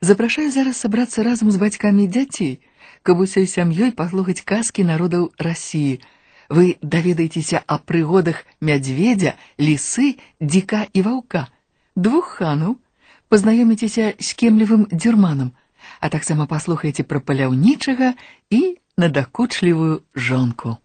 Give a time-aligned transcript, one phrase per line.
[0.00, 2.60] Запрашаю зараз сабрацца разам з бацькамі дзяцей,
[3.02, 6.00] каб усёй сям'ёй паслухаць казкі народаў Расіі.
[6.48, 11.48] Вы даведаецеся о прыгодах мядзведзя, лісы, дзіка і ваўка,
[11.96, 12.78] двух ханаў,
[13.28, 15.52] пазнаёміцеся з кемлівым дзюрманам,
[16.00, 18.14] а таксама паслухаеце пра паляўнічага
[18.50, 20.78] і надакучлівую жонку.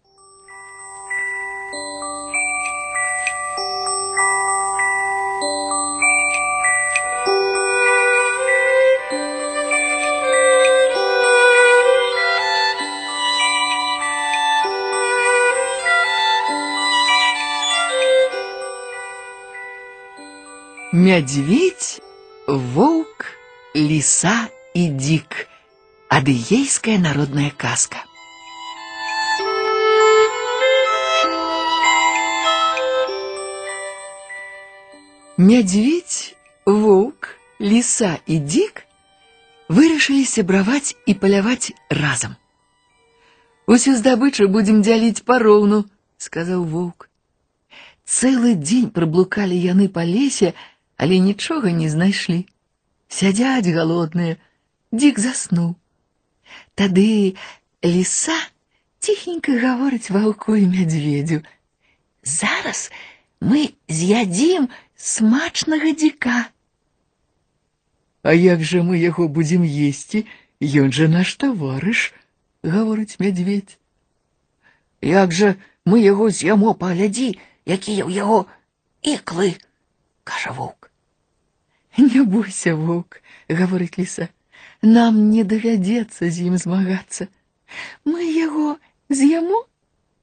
[21.05, 22.01] Мядзведь,
[22.47, 23.25] воўк,
[23.75, 25.47] ліса і дзік.
[26.09, 28.03] Адыейская народная казка.
[35.37, 38.83] Мядзведь, воўк, ліса і дзік
[39.71, 42.35] вырашылі сябраваць і паляваць разам.
[43.71, 45.85] Усю здабычу будзем дзяліць пароўну,
[46.17, 47.07] сказаў воўк.
[48.03, 50.51] Цэлы дзень праблукалі яны па лесе,
[50.97, 52.45] але нічога не знайшлі.
[53.07, 54.37] Сядзяць галодныя,
[54.91, 55.75] дзік заснуў.
[56.75, 57.35] Тады
[57.83, 58.37] ліса
[58.99, 61.41] ціхенька гаворыць ваўку і мядзведзю.
[62.23, 62.91] Зараз
[63.41, 66.51] мы з'ядзім смачнага дзіка.
[68.21, 70.27] А як жа мы яго будзем есці,
[70.61, 72.13] Ён жа наш таварыш,
[72.61, 73.79] гаворыць мядзведь.
[75.01, 75.57] Як жа
[75.89, 78.45] мы яго з'ямо паглядзі, якія ў яго
[79.01, 79.57] іклы,
[80.21, 80.84] кажа воўк.
[81.97, 84.29] Не бойся, воўк, гаворыць ліса.
[84.81, 87.27] Нам не давядзецца з ім змагацца.
[88.05, 88.77] Мы яго
[89.09, 89.65] з'яму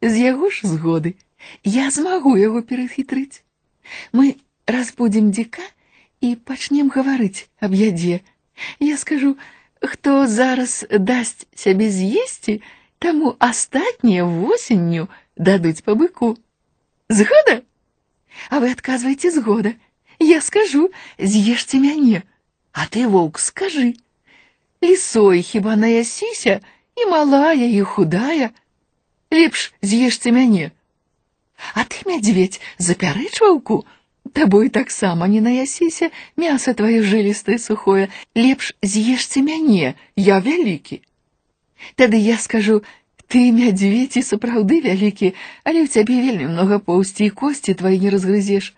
[0.02, 1.14] з яго ж згоды.
[1.64, 3.42] Я змагу яго перахітрыць.
[4.12, 4.36] Мы
[4.66, 5.62] разбудзім дзіка
[6.20, 8.20] і пачнем гаварыць аб ядзе.
[8.80, 9.36] Я скажу,
[9.82, 12.60] хто зараз дасць сябе з'есці,
[12.98, 16.36] таму астатнія восенню дадуць па быку.
[17.08, 17.62] Згода?
[18.50, 19.74] А вы адказваеце згода.
[20.22, 22.22] Я скажу, з'ешце мяне,
[22.72, 23.94] а ты, воўк, скажы.
[24.82, 26.60] Лісой хіба наясіся,
[26.96, 28.50] і малая, і худая.
[29.30, 30.70] Лепш з'ешце мяне.
[31.74, 33.84] А ты, мядзведь, запярэч ваўку,
[34.32, 41.02] табой таксама не наясіся, мяса тваё жылістае сухое, лепш з'ешце мяне, я вялікі.
[41.94, 42.82] Тады я скажу,
[43.26, 45.34] ты, мядзведь, і сапраўды вялікі,
[45.64, 48.74] але ў цябе вельмі многа поўсці і косці твае не разгрызеш.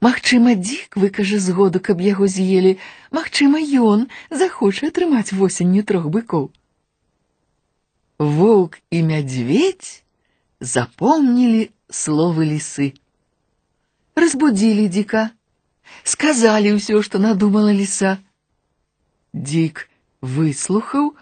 [0.00, 2.78] Магчыма, дзік выкажа згоду, каб яго з'елі,
[3.10, 6.48] Магчыма, ён захоча атрымаць восенню трох быкоў.
[8.20, 10.04] Воўк і мядзведь
[10.60, 12.92] запомнілі словы лісы.
[14.14, 15.30] Разбудзілі дзіка,
[16.04, 18.18] сказалі ўсё, што надумала ліса.
[19.34, 19.88] Дзік
[20.20, 21.16] выслухаў,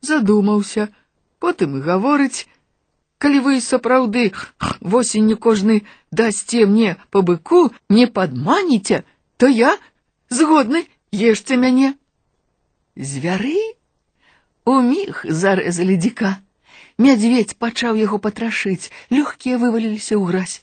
[0.00, 0.88] задумаўся,
[1.38, 2.46] потым і гаворыць,
[3.22, 4.32] калі вы сапраўды
[4.80, 9.04] восенню кожны дасце мне по быку, не падманіце,
[9.36, 9.76] то я
[10.30, 11.94] згодны ешце мяне.
[12.96, 13.58] Звяры
[14.64, 16.38] уміг зарэзалі дзіка.
[16.98, 20.62] Мядзведь пачаў яго патрашыць, лёгкія вываліліся ў гразь.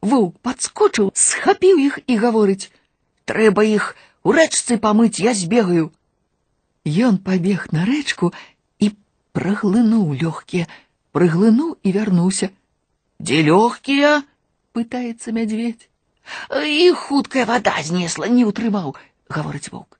[0.00, 5.92] Воўк падскочыў, схапіў іх і гаворыць: « Трэба іх у рэчцы памыць, я збегаю.
[6.84, 8.32] Ён пабег на рэчку
[8.80, 8.92] і
[9.32, 10.68] праглынуў лёгкія
[11.14, 12.50] прыглынуў і вярнуўся.
[13.20, 14.22] Дзе лёгкія?
[14.72, 15.88] пытаецца мядзведь.
[16.54, 18.94] І хуткая вада знесла, не ўтрымаў,
[19.28, 19.98] гаворыць воўк.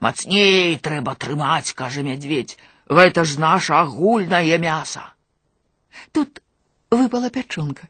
[0.00, 2.58] Мацней трэба трымаць, кажа мядзведь.
[2.90, 5.14] Гэта ж наша агульнае мяса.
[6.12, 6.42] Тут
[6.90, 7.86] выпала пячонка.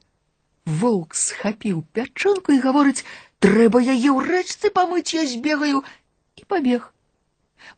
[0.67, 3.05] Воўк схапіў пячонку і гаворыць:
[3.41, 5.85] трэба яе ў рэчцы памыць, я збегаю
[6.37, 6.93] і пабег.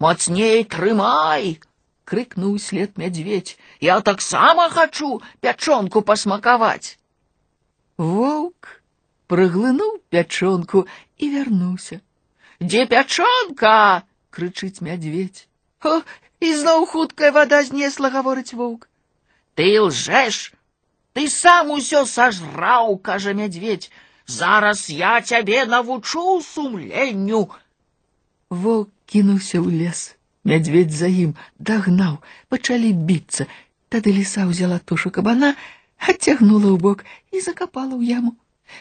[0.02, 1.62] Мацней трымай,
[2.07, 3.57] Крикнул след медведь.
[3.81, 6.97] Я так само хочу пячонку посмаковать.
[7.97, 8.81] Волк
[9.27, 11.99] проглынул пячонку и вернулся.
[12.61, 14.03] Где пячонка?
[14.31, 15.49] кричит медведь.
[15.83, 16.01] О,
[16.39, 18.87] и зноў хуткая вода знесла, говорить волк.
[19.55, 20.53] Ты лжешь?
[21.11, 23.91] Ты сам усё сожрал, кажа медведь.
[24.25, 27.49] Зараз я тебе навучу сумленню.
[28.49, 30.16] Волк кинулся в лес.
[30.46, 32.18] Мядзведь за ім дагнаў,
[32.50, 33.46] пачалі біцца.
[33.88, 35.54] Тады ліса ўзяла тушу кабана,
[36.02, 38.34] адцягнула ў бок і закапала ў яму.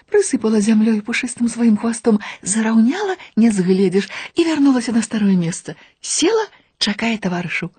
[0.10, 5.75] Прысыпала зямлёй пушыстым сваім хвастом, зараўняла, не згледзеш, і вярнулася на старое месца.
[6.02, 6.48] Села,
[6.78, 7.69] чакае таварышу.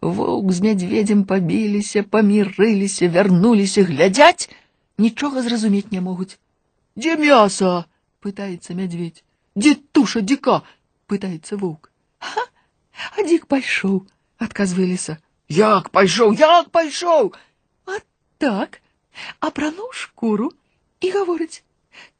[0.00, 4.50] Воўк з мядзведзем пабіліся, памірыліся, вярнуліся, глядзяць,
[4.98, 6.38] нічога зразумець не могуць.
[6.96, 7.86] Дзе мяса?
[8.22, 9.24] пытаецца мядзведь.
[9.56, 10.62] Дзе туша дзіка?
[11.10, 11.90] пытаецца воўк.
[12.18, 12.44] Ха,
[13.16, 14.06] а дик пайшоў,
[14.38, 15.18] адказвае ліса.
[15.48, 17.34] Як пайшоў, як пайшоў?
[17.86, 17.98] А
[18.38, 18.80] так,
[19.40, 20.52] апрануў шкуру
[21.00, 21.62] і гаворыць: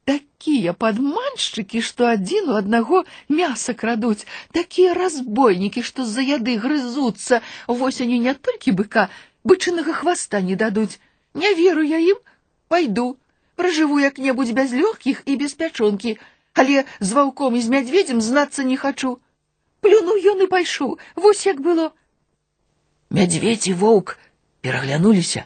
[0.05, 4.27] Такія падманшчыкі, што адзін у аднаго мяса крадуць,
[4.57, 9.07] такія разбойнікі, што з-за яды грызуцца, восенню не толькі быка,
[9.47, 10.99] бычынага хваста не дадуць.
[11.33, 12.19] Не веру я ім,
[12.67, 13.07] пайду,
[13.55, 16.17] пражыву як-небудзь без лёгкіх і без пячонкі,
[16.53, 19.17] але з ваўком і з мядзведзем знацца не хачу.
[19.83, 21.91] Плюнуў ён і пайшоў, вось як было.
[23.09, 24.17] Мядзведь і воўк
[24.61, 25.45] пераглянуліся.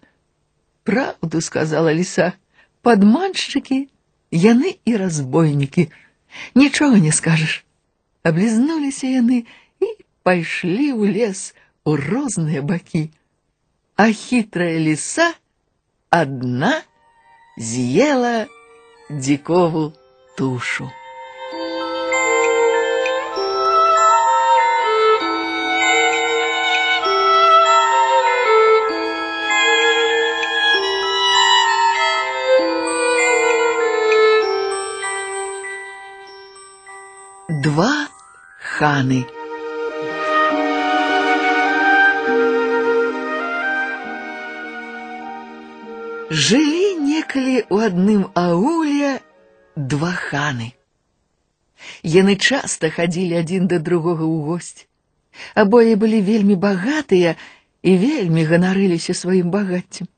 [0.84, 2.34] Праўду сказала ліса,
[2.82, 3.90] падманшчыкі,
[4.32, 5.90] яны і разбойнікі.
[6.56, 7.66] Нічога не скажаш.
[8.24, 9.44] Аблізнуліся яны
[9.82, 9.88] і
[10.24, 13.10] пайшлі ў лес у розныя бакі.
[13.96, 15.34] А хітрая ліса
[16.12, 16.84] одна
[17.58, 18.48] з'ела
[19.10, 19.94] дзікову
[20.38, 20.92] тушу.
[37.62, 38.10] Два
[38.60, 39.24] ханы.
[46.30, 49.22] Жылі некалі ў адным ауле
[49.78, 50.74] два ханы.
[52.02, 54.84] Яны часта хадзілі адзін да другога ў госць.
[55.56, 57.38] Абое былі вельмі багатыя
[57.86, 60.12] і вельмі ганарыліся сваім багаццем.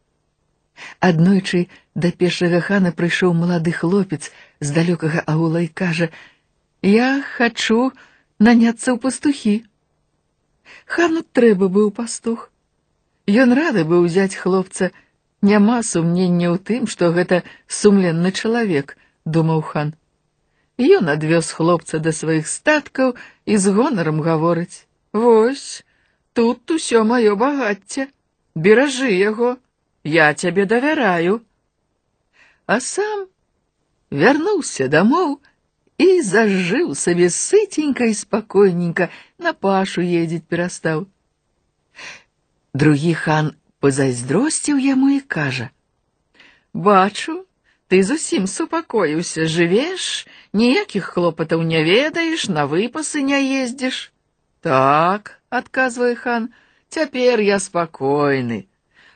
[0.97, 6.19] Аднойчы да першага хана прыйшоў малады хлопец з далёкага аула і кажа: «
[6.83, 7.91] Я хачу
[8.39, 9.55] наняцца ў пастухі.
[10.85, 12.49] Хану трэба быў пастух.
[13.27, 14.91] Ён рады быў узяць хлопца,
[15.41, 19.93] Няма сумнення ў тым, што гэта сумленны чалавек, думаў хан.
[20.79, 25.83] Ён адвёз хлопца да сваіх статкаў і з гонарам гаворыць: « Вось,
[26.33, 28.11] тут усё маё багацце,
[28.55, 29.55] беражы яго,
[30.03, 31.39] я цябе давяраю.
[32.67, 33.27] А сам
[34.11, 35.39] вярнуўся дамоў
[35.99, 41.07] і зажыў сабе сыценька і спакойненька на пашу ездзіць перастаў.
[42.73, 43.51] Другі хан
[43.83, 47.35] пазайздросціў яму і кажа: « Бачу,
[47.89, 54.13] ты зусім супакоіўся, жывеш, ніякіх хлопатаў не ведаеш, на выпасы не ездзіш.
[54.61, 56.49] Так, адказвае хан,
[56.89, 58.67] цяпер я спакойны.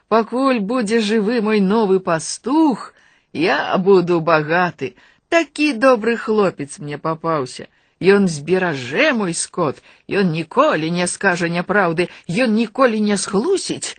[0.08, 2.94] Пакуль будзе жывы мой новы пастух,
[3.34, 4.96] я буду багаты.
[5.30, 7.68] Такі добры хлопец мне папаўся.
[8.04, 9.80] Ён зберажэ мой скот,
[10.10, 13.96] ён ніколі не скажа няпраўды, ён ніколі не схлусіць,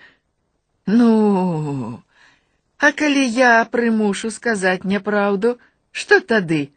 [0.87, 2.03] Ну,
[2.77, 5.57] а калі я прымушу сказаць няпраўду,
[5.93, 6.71] што тады?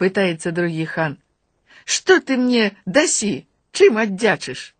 [0.00, 1.16] пытаецца другі хан.
[1.84, 3.44] Што ты мне дасі,
[3.76, 4.72] чым аддзячыш?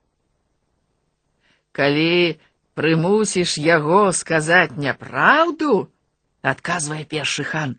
[1.76, 2.40] Калі
[2.72, 5.92] прымусіш яго сказаць няпраўду,
[6.40, 7.76] адказвае першы хан,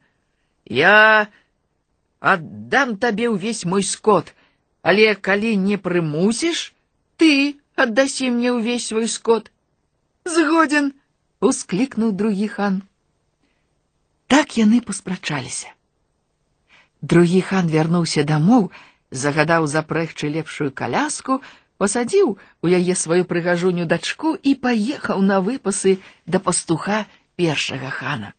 [0.66, 1.28] я
[2.20, 4.34] аддам табе ўвесь мой скот,
[4.82, 6.74] але калі не прымусіш,
[7.18, 9.52] ты аддасі мне ўвесь свой скот.
[10.26, 10.94] Згоден,
[11.42, 12.82] усклікнуў другі хан.
[14.28, 15.74] Так яны паспрачаліся.
[17.02, 18.70] Другі хан вярнуўся дамоў,
[19.12, 21.42] загадаў запрэгчы лепшую каляску,
[21.82, 28.34] пасадзіў у яе сваю прыгажуню дачку і паехаў на выпасы да пастуха першага хана.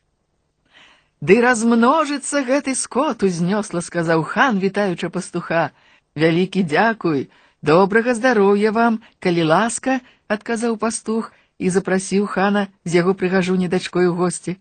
[1.21, 5.71] Ды размножыцца гэты скот узнёсла, сказаў хан, вітаючы пастуха.
[6.19, 7.31] Вялікі дзякуй,
[7.63, 11.31] добрага здароўя вам, калі ласка, адказаў пастух,
[11.63, 14.57] і запрасіў хана з яго прыгажуні дачкой у госці.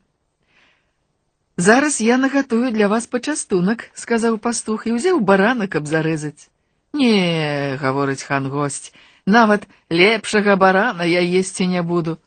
[1.58, 6.50] Зараз я нагатую для вас пачастунак, сказаў пастух і ўзяў барана, каб зарэзаць.
[6.94, 8.94] Не, гаворыць хан госць,
[9.26, 12.18] нават лепшага барана я есці не буду.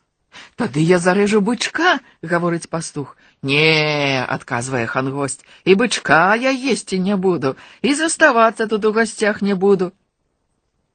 [0.55, 3.15] Тады я зарэжу бычка, гаворыць пастух.
[3.45, 9.41] Не, адказвае хан госць, і бычка я есці не буду, і заставацца тут у гасцях
[9.41, 9.91] не буду.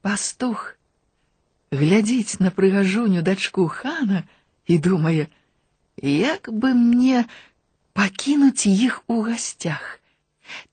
[0.01, 0.75] Пастух
[1.71, 4.23] глядзіць на прыгажуню дачку хана
[4.67, 5.27] і думае,
[6.01, 7.23] як бы мне
[7.93, 9.99] пакінуць іх у гасцях.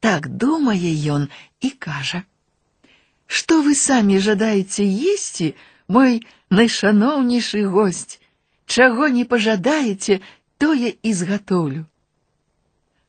[0.00, 1.28] Так думае ён
[1.61, 5.54] і кажа: « Што вы самі жадаеце есці,
[5.87, 8.18] мой найшаноўнейшы госць,
[8.66, 10.20] чаго не пажадаеце,
[10.62, 11.85] тое і згатоўлю.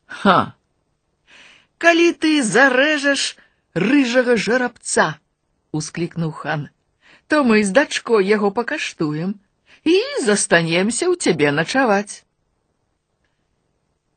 [0.06, 0.56] Ха!
[1.78, 3.38] Калі ты зарэжаш
[3.74, 5.16] рыжага жарабца,
[5.72, 6.68] усклікнуў хан
[7.30, 9.38] то мы з дачкой яго пакаштуем
[9.86, 9.96] і
[10.26, 12.26] застанемся ў цябе начаваць.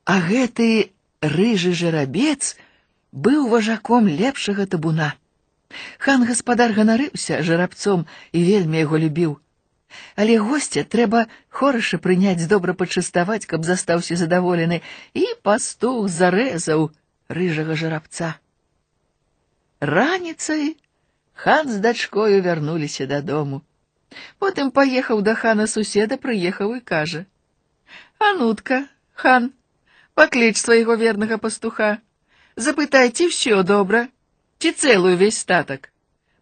[0.08, 2.56] А гэты рыжы жарабец
[3.12, 5.12] быў важаком лепшага табуна.
[6.00, 9.36] Хан гаспадар ганарыўся жарабцом і вельмі яго любіў.
[10.16, 14.82] Але госця трэба хораша прыняць добра пачаставаць, каб застаўся задаволены,
[15.14, 16.90] і пастух зарэзаў
[17.28, 18.34] рыжага жарабца.
[19.80, 20.76] Раніцай
[21.34, 23.62] хан з дачкою вярнуліся дадому.
[24.38, 29.52] Потым паехаў да хана суседа, прыехаў і кажа: « Анутка, хан,
[30.14, 31.98] пакліч свайго вернага пастуха,
[32.56, 34.08] запытай, ці ўсё добра,
[34.60, 35.92] ці цэлую весь статак.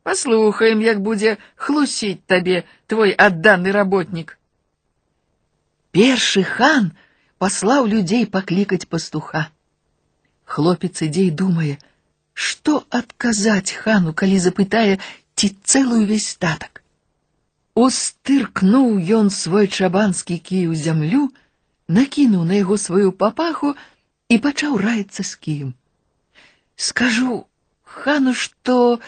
[0.04, 4.38] Паслухаем, як будзе хлусіць табе твой адданы работнік.
[5.92, 6.90] Першы хан
[7.38, 9.48] паслаў людзей паклікаць пастуха.
[10.44, 11.74] Хлопец ідзе і думае,
[12.32, 14.98] што адказаць хану, калі запытае,
[15.36, 16.82] ці цэлую весь статак.
[17.74, 21.28] Устыркнуў ён свой чабанскі кій у зямлю,
[21.88, 23.76] накінуў на яго сваю папаху
[24.28, 25.70] і пачаў раіцца з кіем.
[26.76, 27.44] Скажу
[27.84, 29.00] хану, што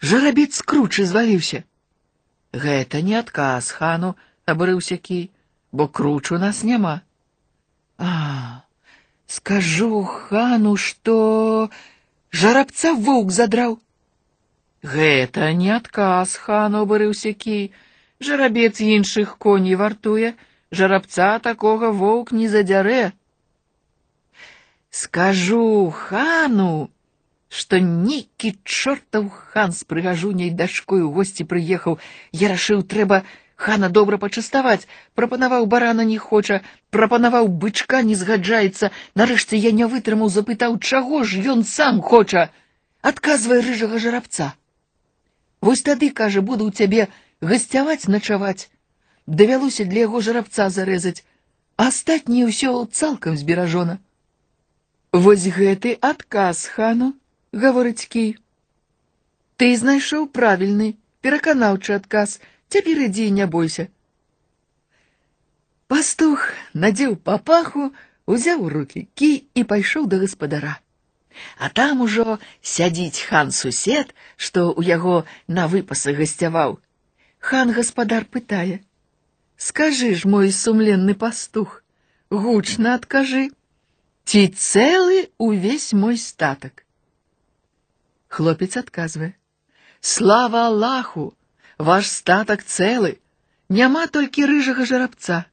[0.00, 1.64] жарабец кручы зваліўся.
[2.52, 5.30] Гэта не адказ хану, абрыўся кій,
[5.72, 7.02] бо круч у нас няма.
[7.98, 8.62] А,
[9.26, 11.70] скажу хану, што
[12.32, 13.78] жарабца воўк задраў.
[14.82, 17.70] Гэта не адказ хану абарыўся кій.
[18.20, 20.34] Жарабец іншых коней вартуе,
[20.70, 23.12] жарабца такога воўк не задзярэ.
[24.90, 26.90] Скажу хану,
[27.54, 31.98] што нейкі чортаў хан з прыгажуняй дачкой у госці прыехаў,
[32.32, 33.24] я рашыў трэба
[33.60, 34.86] хана добра пачаставаць,
[35.18, 36.60] прапанаваў барана не хоча,
[36.96, 42.48] прапанаваў бычка не згаджаецца, нарэшце я не вытрымаў, запытаў, чаго ж ён сам хоча,
[43.02, 44.54] адказвае рыжага жарабца.
[45.60, 47.08] Вось тады, кажа, буду ў цябе
[47.40, 48.70] гасцяваць начаваць.
[49.26, 51.20] Давялося для яго жарабца зарэзаць,
[51.76, 53.98] а астатняе ўсё цалкам зберажона.
[55.12, 57.12] Вось гэты адказ хану,
[57.54, 58.36] гаворыць кій.
[59.56, 63.88] Ты знайшоў правільны, пераканаўчы адказ, цяпер ідзі не бойся.
[65.90, 67.90] Пастух надзеў папаху,
[68.26, 70.78] узяў у рукі кій і пайшоў да гаспадара.
[71.58, 76.78] А там ужо сядзіць хан сусед, што ў яго на выпасы гасцяваў.
[77.38, 81.82] Хан гаспадар пытае: « Скажы ж, мой сумленны пастух,
[82.30, 83.50] гучна адкажы,
[84.24, 86.83] ці цэлы увесь мой статак.
[88.34, 91.34] Хлопец адказвае: « Слава Аллаху,
[91.78, 93.18] ваш статак цэлы,
[93.68, 95.46] няма толькі рыжага жарабца.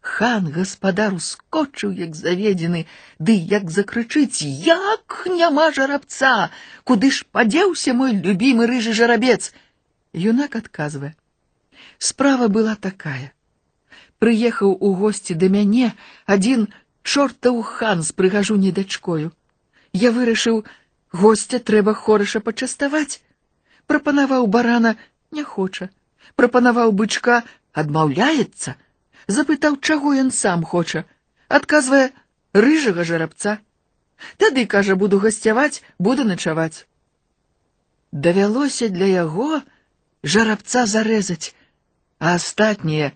[0.00, 2.86] Хан гаспадар ускочыў, як заведзены,
[3.18, 6.50] ды як закрычыць: Як няма жарабца,
[6.84, 9.52] куды ж падзеўся мой любімы рыжы жарабец.
[10.12, 11.14] Юнак адказвае:
[11.98, 13.32] Справа была такая.
[14.18, 15.92] Прыехаў у госці да мяне
[16.26, 16.68] адзін
[17.02, 19.32] чортаў хан з прыгажуняй дачкою.
[19.92, 20.64] Я вырашыў,
[21.12, 23.20] гостя трэба хораша пачаставаць.
[23.86, 24.96] Прапанаваў барана
[25.30, 25.88] не хоча,
[26.36, 28.76] прапанаваў бычка адмаўляецца,
[29.28, 31.04] запытаў, чаго ён сам хоча,
[31.48, 32.12] адказвае
[32.52, 33.58] рыжага жарабца.
[34.36, 36.86] Тады, кажа, буду гасцяваць, буду начаваць.
[38.12, 39.62] Давялося для яго
[40.22, 41.54] жарабца зарэзаць,
[42.18, 43.12] а астатняе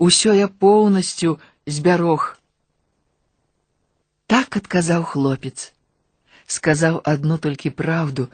[0.00, 2.36] ўсё я поўнасцю збярог.
[4.26, 5.72] Так адказаў хлопец.
[6.46, 8.28] Сказаў адну толькі праўду.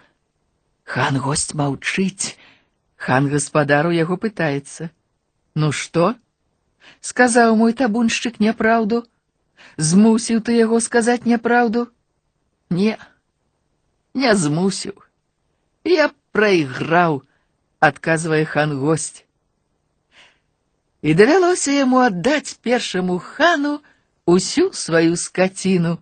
[0.85, 2.37] Хан госць маўчыць.
[2.97, 6.15] Хан гаспадару яго пытаецца: « Ну што?
[7.01, 9.05] сказаў мой табуншчык няпраўду,
[9.77, 11.87] змусіў ты яго сказаць няпраўду?
[12.71, 12.97] Не,
[14.15, 14.95] не змусіў.
[15.85, 17.23] Я прайграў,
[17.81, 19.25] адказвае хан госць.
[21.03, 23.79] І давялося яму аддаць першаму хану
[24.27, 25.99] усю сваю скаціну,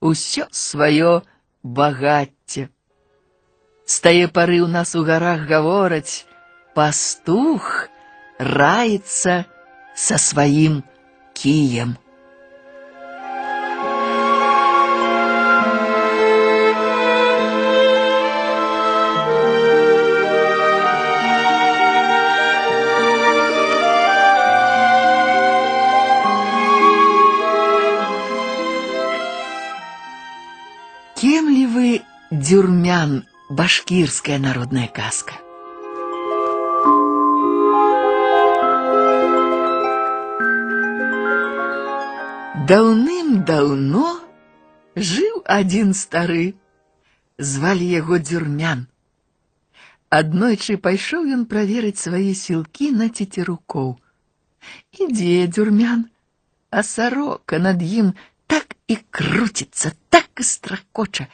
[0.00, 1.22] усё сваё
[1.63, 2.67] багацце.
[3.87, 6.27] З тае пары ў нас у гарах гавораць:
[6.75, 7.89] пастух
[8.39, 9.45] раецца,
[9.95, 10.83] со своим
[11.33, 11.97] кием.
[32.32, 35.34] дюрмян, башкирская народная каска?
[42.68, 44.06] Даўным-даўно
[45.10, 46.54] жыў адзін стары,
[47.38, 48.84] звалі яго дзюрмян.
[50.18, 53.96] Аднойчы пайшоў ён праверыць свае сілкі на цецерукоў.
[54.92, 56.06] Ідзе дзюрмян,
[56.70, 58.12] а сарока над ім
[58.46, 61.28] так і круціцца, так і стракоча.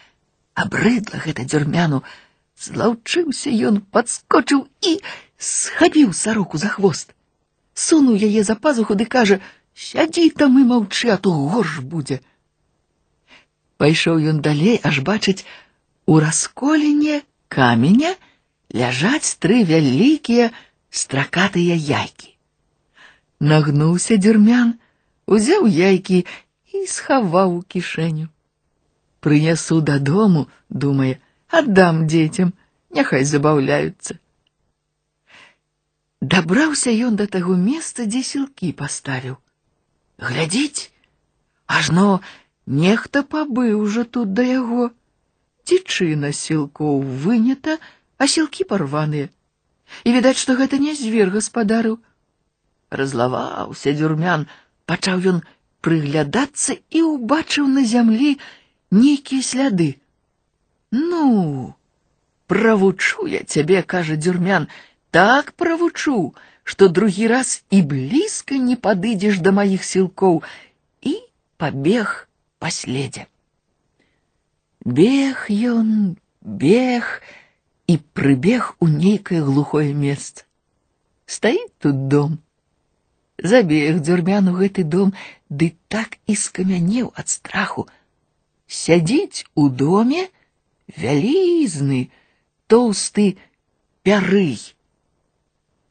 [0.59, 2.05] Абрыдла гэта дзюрмяну,
[2.64, 4.61] Злаўчыўся ён, падскочыў
[4.91, 4.93] і
[5.38, 7.11] схапіў сароку за хвост.
[7.75, 12.21] Сунуў яе за пазуху ды кажа: « Сядзі там і маўчы, а то горш будзе.
[13.83, 15.43] Пайшоў ён далей, аж бачыць,
[16.07, 18.14] у расколіне каменя
[18.71, 20.53] ляжаць тры вялікія
[20.91, 22.31] стракатыя яйкі.
[23.41, 24.79] Нагнуўся дзюрмян,
[25.26, 28.31] узяў яйкі і схаваў у кішэню.
[29.21, 32.53] Прынясу дадому, думае, аддам дзецям,
[32.91, 34.19] няхай забаўляюцца.
[36.35, 39.37] Дабраўся ён да таго месца, дзе сілкі паставіў.
[40.19, 40.91] Глядзіць,
[41.67, 42.21] ажно
[42.67, 44.91] нехта пабыў ужо тут да яго.
[45.64, 47.76] Цічына сілкоў вынята,
[48.19, 49.29] а сілкі парваныя.
[50.05, 51.99] І відаць, што гэта не звер гаспадарыў,
[52.91, 54.47] разлаваўся дзюрмян,
[54.88, 55.38] пачаў ён
[55.85, 58.37] прыглядацца і ўбачыў на зямлі
[58.91, 59.99] нейкія сляды.
[60.91, 61.75] Ну,
[62.47, 64.69] правучу я цябе, кажа дзюрмян,
[65.11, 70.43] так правучу, што другі раз і блізка не падыдзеш да маіх сілкоў
[71.03, 71.14] і
[71.57, 73.26] пабег па следзе.
[74.85, 77.21] Бег ён, бег
[77.87, 80.45] і прыбег у нейкае глухое месца.
[81.26, 82.41] Стаіць тут дом,
[83.38, 85.12] Забег дзюрмян у гэты дом,
[85.50, 87.88] ды так і скамянеў ад страху.
[88.69, 90.29] Сядзіць у доме
[90.88, 92.11] вялізны,
[92.67, 93.37] тоўсты
[94.03, 94.59] пярый.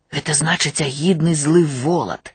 [0.10, 2.34] Это значыць агідны злы волат.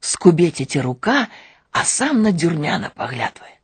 [0.00, 1.28] Скубеціце рука,
[1.72, 3.56] а сам на дзюрмяна паглядвае.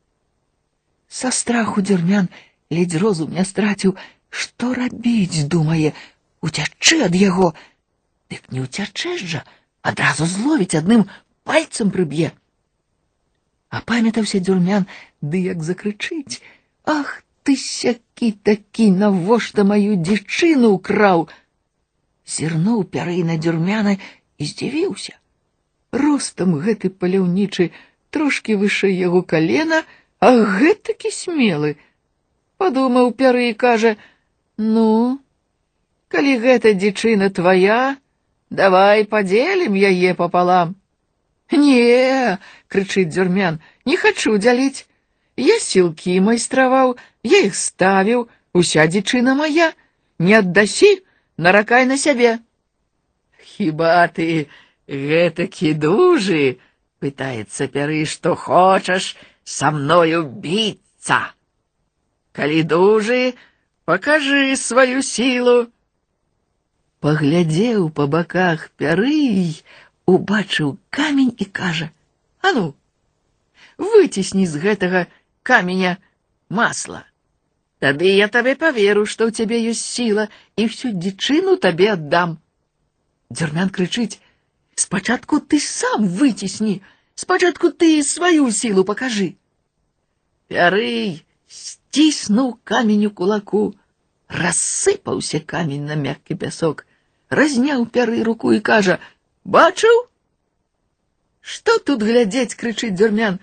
[1.07, 2.27] Са страху дзюрмян
[2.69, 3.95] ледзь розум не страціў,
[4.29, 5.93] што рабіць, думае,
[6.41, 7.53] уцячы ад яго.
[8.33, 9.41] Дык не ўцячэш жа,
[9.81, 11.05] адразу зловіць адным
[11.45, 12.33] пальцам прыб'е.
[13.69, 14.85] Апамятаўся дзюрмян,
[15.21, 21.25] ды як закрычыць: « Ах ты сякі такі, навошта маю дзічыну ўкраў!
[22.35, 25.17] Зірнуў пярэй на дзюрмяна і здзівіўся.
[25.91, 27.71] Ростам гэты паляўнічы
[28.09, 29.83] трошки вышэй яго калена,
[30.19, 31.75] а гэтакі смелы.
[32.61, 35.19] Падумаў пяры і кажа: « Ну,
[36.07, 37.97] калі гэта дзічына твоя,
[38.53, 40.75] Давай поделим яе пополам.
[41.49, 42.37] Не,
[42.67, 44.85] крычыць дзюрмян, не хочу дзяліць.
[45.37, 49.73] Я сілкі майстраваў, я іх ставіў, уся дзічына моя,
[50.19, 51.01] не аддасі,
[51.37, 52.37] наракай на сябе.
[53.41, 54.47] Хіба ты
[54.87, 56.59] гэтакі дужы,
[57.01, 61.33] пытаецца пяры, што хочаш са мною біцца.
[62.31, 63.33] Калі дужы,
[63.85, 65.73] покажы сваю сілу
[67.03, 69.59] паглядзеў па баках пярый,
[70.07, 71.96] убачыў камень і кажа: «
[72.41, 72.75] А ну,
[73.77, 75.01] выцісні з гэтага
[75.43, 75.97] каменя
[76.49, 77.03] масла.
[77.83, 82.37] Тады я табе паверу, што ў цябе ёсць сіла і всю дзічыну табе аддам.
[83.31, 86.81] Дзярмян крычыць: « Спачатку ты сам выцісні,
[87.15, 89.35] спачатку ты сваю сілу пакажы.
[90.47, 93.75] Пярый сціснуў камень у кулаку,
[94.29, 96.85] рассыпаўся камень на мяккі пясок
[97.33, 100.07] разняў пяры руку і кажа: « Бачыў?
[101.47, 103.39] Што тут глядзець, крычыць дзюрмян.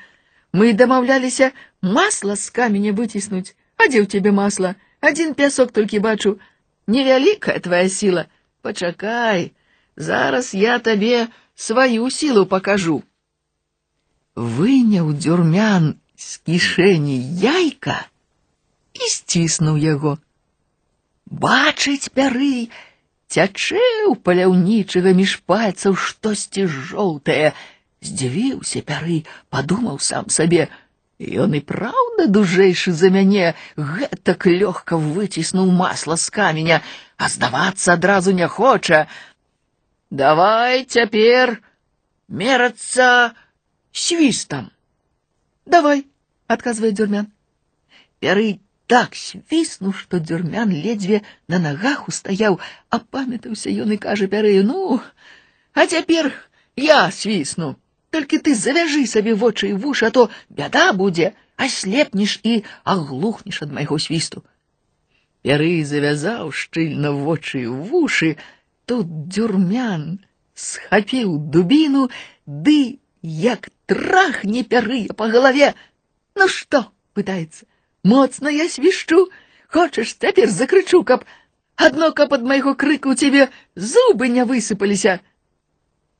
[0.53, 6.39] Мы дамаўляліся масла з каменя выціснуць, а дзе ў цябе масла, адзін пясок толькі бачу,
[6.87, 8.27] невялікая твоя сіла.
[8.63, 9.53] Пачакай,
[9.97, 13.03] зараз я табе сваю сілу пакажу.
[14.35, 17.97] Выняў дзюрмян з кішэні яйка
[18.97, 20.17] і сціснуў яго.
[21.31, 22.69] Бачыць пяры,
[23.31, 27.53] цячэ ў паляўнічага між пальцаў штосьці жоўтае.
[28.05, 30.69] Здзівіўся пяры, падумаў сам сабе.
[31.21, 36.81] Ён і праўда дужэйшы за мяне, гэтак лёгка выціснуў масла з каменя,
[37.21, 39.05] а здавацца адразу не хоча.
[40.09, 41.61] Давай цяпер
[42.29, 43.37] мерацца
[43.93, 44.73] свістам.
[45.67, 46.07] Давай,
[46.49, 47.29] адказвае дзюрмян.
[48.25, 51.21] Пяры так свіснуў, што дзюрмян ледзьве
[51.53, 54.99] на нагах устаяў, апамятаўся ён і кажа пярэю: ну,
[55.77, 56.33] а цяпер
[56.81, 57.77] я свісну.
[58.15, 63.73] Толькі ты завяжы сабе вочы і вуш, а то бяда будзе, аслепнеш і аглухнеш ад
[63.73, 64.43] майго свісту.
[65.47, 68.37] Пяры завязаў шчыльна вочы і вушы,
[68.85, 70.19] тут дзюрмян
[70.55, 72.11] схапіў дубіну,
[72.47, 75.75] ды як трахне пяры па галаве.
[76.35, 77.65] Ну што, пытаецца,
[78.03, 79.29] Моцна я свішчу,
[79.69, 81.25] хочаш цяпер закрычу, каб
[81.77, 83.43] адно каб ад майго крыку ў цябе
[83.77, 85.21] зубы не высыпаліся.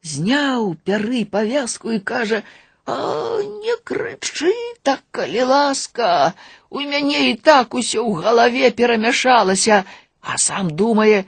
[0.05, 2.97] Зняў пяры павязку і кажа: « А
[3.43, 6.35] не крычы так, калі ласка,
[6.71, 9.83] У мяне і так усё ў галаве перамяшалася,
[10.23, 11.25] а сам думае,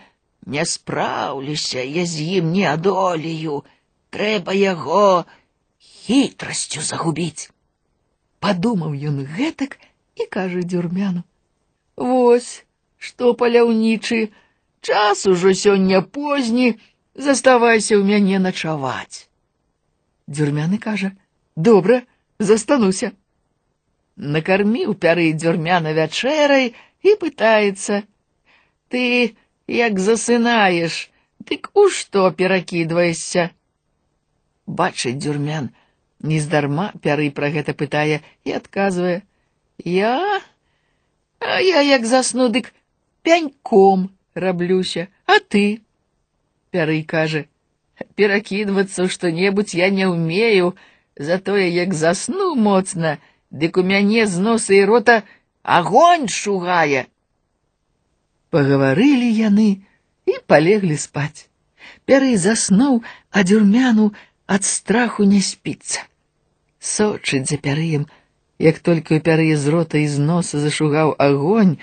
[0.46, 3.62] не спраўлюся я з ім не адолею,
[4.14, 5.26] трэба яго
[6.06, 7.50] хітрасцю загубіць.
[8.38, 9.74] Падумаў ён гэтак
[10.14, 12.62] і кажа дзюрмяну: « Вось,
[12.98, 14.30] што паляўнічы,
[14.80, 16.78] час ужо сёння позні,
[17.16, 19.28] заставайся ў мяне начаваць.
[20.28, 22.02] Дзюрмяны кажа: « Добра,
[22.38, 23.12] застануся.
[24.16, 33.50] Накарміў пяры дзюрмяна вячэрай і пытаецца: « Ты, як засынаеш, дык у што перакідваешся?
[34.66, 35.72] Бачыць дзюрмян,
[36.20, 40.40] нездарма пяры пра гэта пытае і адказвае: « Я,
[41.40, 42.72] а я як засну, дык
[43.22, 45.82] пяньком раблюся, а ты?
[46.76, 50.74] Пярый кажа: « Перакідвацца ў што-небудзь я не ўмею,
[51.16, 53.18] затое як засну моцна,
[53.50, 55.22] дык у мяне з носа і рота
[55.62, 57.06] агонь шугае.
[58.50, 59.84] Пагаварылі яны
[60.26, 61.48] і палеглі спаць.
[62.08, 64.12] Пяры заснуў, а дзюрмяну
[64.46, 66.02] ад страху не спіцца.
[66.80, 68.08] Сочыць за пярыем,
[68.58, 71.78] як толькі ў пяры з рота і з носа зашугаў агонь,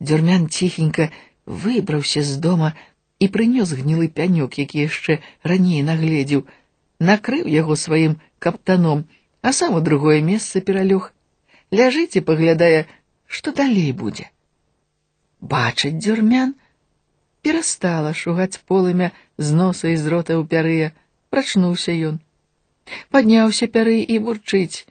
[0.00, 1.10] дзюрмян ціхенька
[1.46, 2.74] выбраўся з дома
[3.18, 6.46] і прынёс гнілы пянёк, які яшчэ раней нагледзеў,
[6.98, 9.04] накрыў яго сваім каптаном,
[9.42, 11.12] а сам у другое месца пералёг.
[11.72, 12.86] Ляжыць і паглядае,
[13.26, 14.28] што далей будзе.
[15.40, 16.54] Бачыць дзюрмян,
[17.42, 20.92] перастала шугаць полымя з носа і з рота ў пярыя,
[21.30, 22.20] прачнуўся ён.
[23.10, 24.86] Падняўся пяры і бурчыць: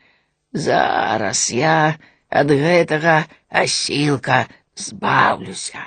[0.51, 1.99] Зараз я
[2.41, 3.15] ад гэтага
[3.63, 5.83] асілка збаўлюся.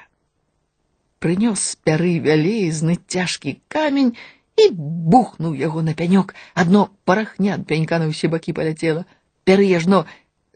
[1.25, 4.13] Прынёс пяры вялізны цяжкі камень
[4.61, 6.35] і бухнуў яго на пянёк.
[6.55, 9.05] Адно парахня ад пянька на ўсе бакі паляцела.
[9.45, 10.05] Перыяжно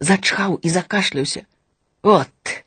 [0.00, 1.44] зачхаў і закашляўся.
[2.02, 2.64] От,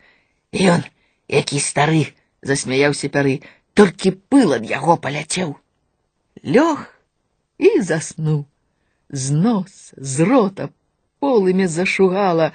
[0.52, 0.84] ён,
[1.28, 3.40] які стары, засмяяўся пяры,
[3.74, 5.56] толькі пыл ад яго паляцеў.
[6.44, 6.90] Лёг
[7.58, 8.46] і заснуў.
[9.10, 10.70] З нос, з рота
[11.20, 12.52] полымя зашугала.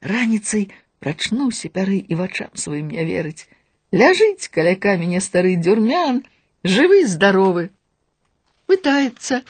[0.00, 3.48] Раніцай прачнуўся пяры і вачам сваім не верыць.
[3.92, 6.22] Ляжыць каля каменя стары дзюрмян,
[6.64, 7.70] жывы здаровы
[8.70, 9.42] пытаецца: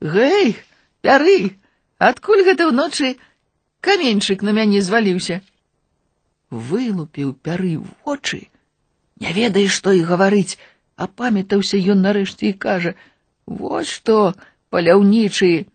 [0.00, 0.56] Гэй,
[1.04, 1.56] пяры,
[1.98, 3.16] адкуль гэта ўночы
[3.84, 5.42] каменьчык на мяне зваліўся.
[6.48, 8.48] Вылупіў пяры вочы,
[9.20, 10.56] не ведае, што і гаварыць,
[10.96, 14.34] апамятаўся ён нарэшце і кажа: « Вось што,
[14.70, 15.66] паляўнічы,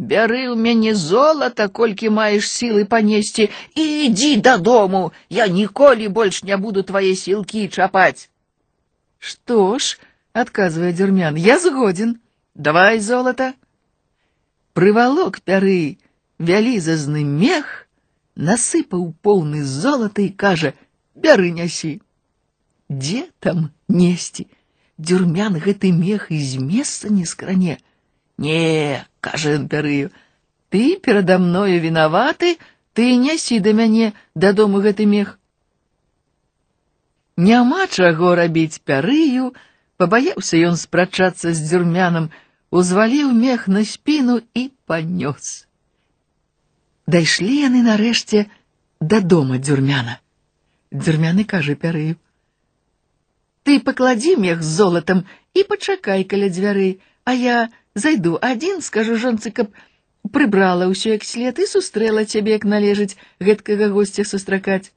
[0.00, 6.56] бяры ў мяне золата, колькі маеш сілы панесці і ідзі дадому, я ніколі больш не
[6.56, 8.28] буду твае сілкі чапаць.
[9.18, 9.98] Што ж,
[10.32, 11.36] отказывая Дюрмян.
[11.36, 12.20] «Я згоден.
[12.54, 13.54] Давай золото».
[14.76, 15.96] Прывалок пяры
[16.38, 17.88] вялізазны мех,
[18.36, 22.00] насыпаў поўны золата і кажа: « Бяры нясі.
[22.92, 24.46] Дзе там несці?
[24.98, 27.80] Дюрмян гэты мех і з месца не скране.
[28.36, 30.10] Не, кажа ён пярыю,
[30.70, 32.56] ты перада мною вінаваты,
[32.92, 35.38] ты нясі да мяне дадому гэты мех.
[37.36, 39.52] Няма чаго рабіць пярыю,
[39.96, 42.28] Пабаяўся ён спрачацца з дзюрмянам,
[42.70, 45.64] узваліў мех на спіну і панёс.
[47.06, 48.44] Дайшлі яны нарэшце
[49.00, 50.18] да дома дзюрмяна.
[50.92, 57.56] Дзюрмяны кажа пярыю: « Ты пакладзі мех з золатам і пачакай каля дзвярэй, а я
[57.94, 59.72] зайду адзін, скажу жонцы, каб
[60.32, 64.92] прыбрала ўсё як след і сустрэла цябе, як належыць гэткага госця сустракаць.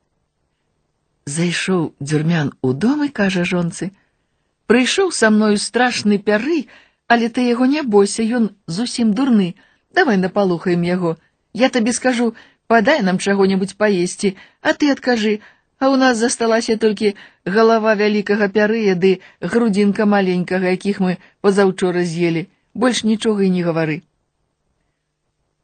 [1.25, 6.65] Зайшоў дзюрмян у дом і кажа жонцы: « Прыйшоў са мною страшны пяры,
[7.08, 9.56] але ты яго не бойся, ён зусім дурны.
[9.93, 11.17] Давай напалухаем яго.
[11.54, 12.34] Я табе скажу,
[12.67, 15.41] падай нам чаго-небудзь паесці, а ты адкажы,
[15.80, 22.45] а ў нас засталася толькі галава вялікага пярыя ды грудзінка маленькага, якіх мы пазаўчора з'елі.
[22.73, 24.02] Больш нічога і не гавары.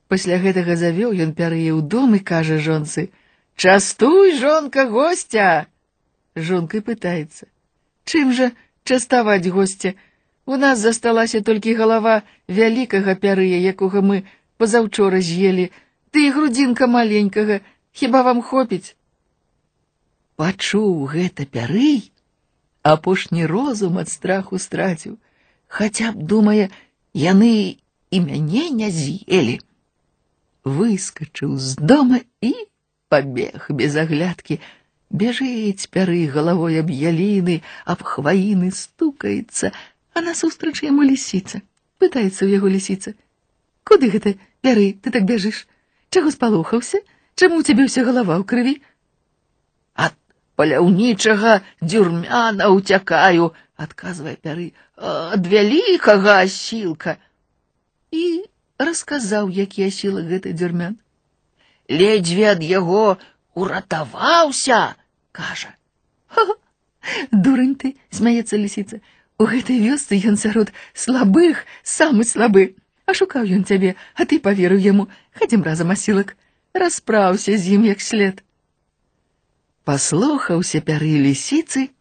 [0.08, 5.68] Пасля гэтага завёў ён пярые ў дом і кажа жонцы: « Частуй, жонка гостя.
[6.36, 8.52] Жонкай пытаецца: « Чым жа
[8.84, 9.94] частаваць госця.
[10.46, 14.24] У нас засталася толькі галава вялікага пярыя, якога мы
[14.62, 15.72] пазаўчора з'елі,
[16.14, 17.60] ды і грудзінка маленькага,
[17.92, 18.94] хіба вам хопіць?
[20.38, 22.12] Пачуў гэта пярый,
[22.84, 25.18] апошні розум ад страху страціў,
[25.66, 26.70] хаця б думае,
[27.14, 27.78] яны
[28.12, 29.60] і мяне не з'елі.
[30.66, 32.54] Выскачыў з дома і
[33.10, 34.60] пабег без аглядкі,
[35.14, 39.70] Бежыць пяры галавой аб яліны, аб хваіны стукаецца,
[40.16, 41.62] а насустрач яму лісіца.
[42.02, 44.34] Пытаецца ў яго лісіца: « Куды гэта
[44.66, 45.70] пяры, ты так бяжыш?
[46.10, 47.00] Чаго спалохаўся?
[47.38, 48.76] Чаму у цябе ўся галава ў крыві?
[49.94, 50.10] А
[50.58, 57.18] паляўнічага дзюрмяна ўцякаю, адказвае пяры, ад вялікага асілка.
[58.12, 58.48] І
[58.80, 61.00] расказаў, які асілак гэты дзюрмян.
[61.90, 63.18] Ледзьве ад яго
[63.54, 64.96] уратаваўся,
[65.32, 65.76] кажа.
[67.32, 69.02] Дурень ты, смяецца лісіца.
[69.38, 72.76] У гэтай вёсцы ён сярод слабых, самы слабы.
[73.06, 75.08] А шукаў ён цябе, а ты паверыў яму.
[75.38, 76.34] Хадзім разам асілак.
[76.74, 78.42] Распраўся з ім як след.
[79.86, 81.92] Паслухаўся пяры лісіцы,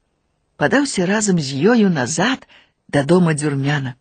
[0.58, 2.46] падаўся разам з ёю назад
[2.88, 3.94] да дома дзюрмяна.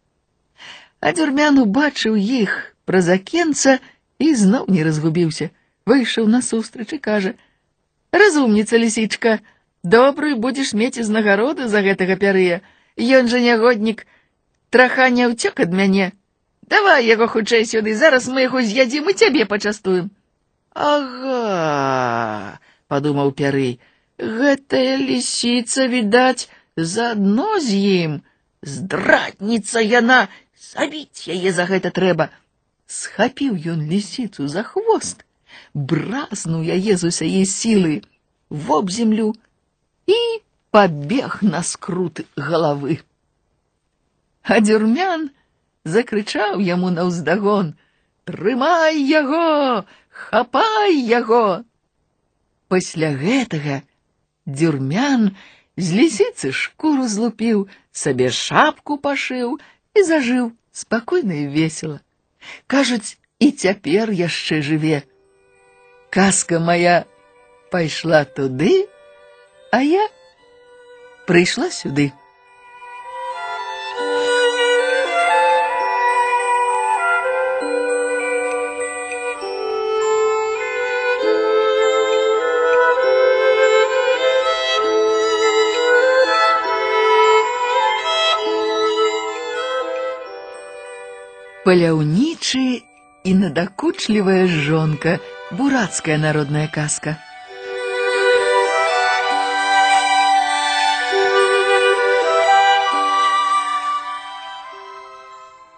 [0.99, 3.79] А дзюрмян убачыў іх праз акенца
[4.19, 5.49] і зноў не разгубіўся.
[5.85, 9.39] Выйшаў насустрач і кажа: « Разумніца лісічка,
[9.83, 12.61] добрую будзеш мець узнагароду за гэтага пярыя.
[12.95, 14.05] Ён жа нягоднік,
[14.69, 16.13] траха не ўцёк ад мяне.
[16.69, 20.11] Давай яго хутчэй сюды, зараз мы яго з'ядзім і цябе пачастуем.
[20.73, 23.79] Ага, падумаў пярый,
[24.19, 28.21] гэтая лісіца, відаць, заадно з ім.
[28.63, 32.29] Здратніца яна, забіць яе за гэта трэба.
[32.87, 35.25] Схапіў ён лісіцу за хвост,
[35.73, 38.01] бразнуў яе з усяе сілы,
[38.49, 39.33] воп землю
[40.07, 40.19] і
[40.71, 42.99] побег на скрут головы.
[44.43, 45.31] А дзюрмян
[45.83, 51.63] закрычаў яму наўздагон: « Трымай яго, хапай яго!
[52.67, 53.83] Пасля гэтага
[54.47, 55.35] дзюрмян
[55.77, 59.57] з лісіцы шкуру злупіў, сабе шапку пашыў
[59.93, 61.99] і зажыў спакойна і весела.
[62.67, 65.03] Кажуць, і цяпер яшчэ жыве.
[66.09, 67.05] Казка моя
[67.71, 68.87] пайшла туды,
[69.71, 70.07] а я
[71.25, 72.11] прийшла сюди.
[91.67, 92.83] Паляўнічы
[93.23, 95.19] і надакучлівая жонка,
[95.51, 97.15] бурацкая народная казка.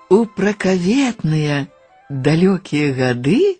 [0.10, 1.68] У пракаветныя
[2.10, 3.58] далёкія гады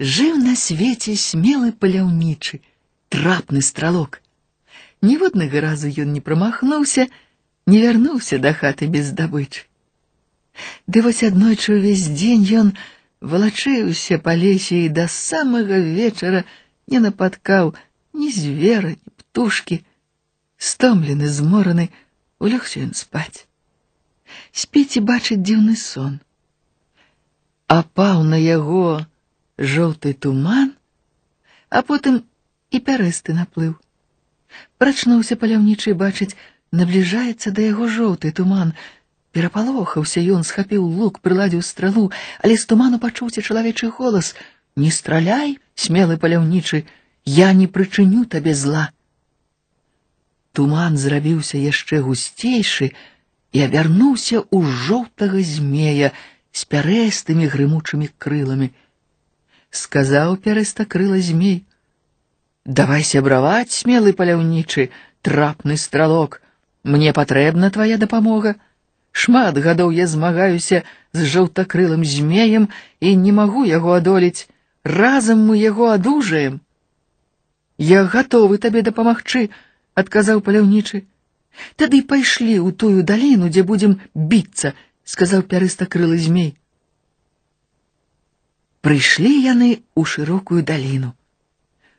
[0.00, 2.60] жыў на свеце смелы паляўнічы,
[3.08, 4.20] трапны стралок.
[5.02, 7.08] Ніводнага разу ён не прамахнуўся,
[7.66, 9.64] не вярнуўся да хаты без здабычы.
[10.86, 12.72] Ды вось аднойчы ўвесь дзень ён
[13.20, 16.44] валачыўся па лесе і да самага вечара
[16.86, 17.74] не напаткаў
[18.14, 19.84] ні звера, ні птушкі.
[20.58, 21.90] Стомлены, змораны,
[22.42, 23.48] улёгся ён спаць
[24.52, 26.18] спіць і бачыць дзіўны сон.
[27.74, 29.04] Апаў на яго
[29.58, 30.72] жоўты туман,
[31.68, 32.22] а потым
[32.70, 33.74] і пярэсты наплыў.
[34.80, 36.36] Прачнуўся паляўнічы бачыць,
[36.72, 38.72] набліжаецца да яго жоўты туман.
[39.38, 42.10] Перапалохаўся ён, схапіў лук, прыладзіў стралу,
[42.42, 46.84] але з туману пачуўся чалавечы голас: « Не страляй, смелы паляўнічы,
[47.24, 48.88] я не прычыню табе зла.
[50.52, 52.90] Туман зрабіўся яшчэ гусцейшы,
[53.52, 56.10] і абярнуўся ў жоўтага змея
[56.52, 58.72] з пярэстымі грымучымі крыламі.
[59.70, 64.90] Сказаў пярэстакрыла змей: « Давай сябраваць, смелы паляўнічы,
[65.22, 66.40] трапны стралок,
[66.82, 68.56] мне патрэбна твая дапамога.
[69.12, 72.68] Шмат гадоў я змагаюся з жоўтакрылым змеем
[73.00, 74.48] і не магу яго адолець.
[74.84, 76.60] Разам мы яго адужаем.
[77.78, 79.50] Я гатовы табе дапамагчы,
[79.94, 81.02] адказаў паляўнічы.
[81.76, 84.74] Тады пайшлі ў тую даліну, дзе будзем біцца,
[85.04, 86.54] сказаў пярыстакрылы змей.
[88.86, 91.14] Прыйшлі яны ў шырокую даліну.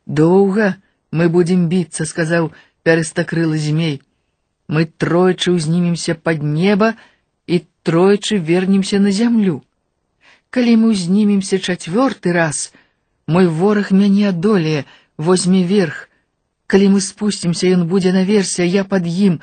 [0.06, 0.76] Доўга
[1.12, 2.52] мы будзем біцца, сказаў
[2.88, 4.00] пярыстакрылы змей.
[4.68, 6.94] Мы тройчы ўзнімемся пад неба
[7.48, 9.64] і тройчы вернемся на зямлю.
[10.50, 12.74] Калі мы ўзнімемся чацвёрты раз,
[13.28, 14.86] мой вораг мяне адолее,
[15.18, 16.10] возьме верх,
[16.70, 19.40] Калі мы спусцімся, ён будзе наверсе, я пад ім.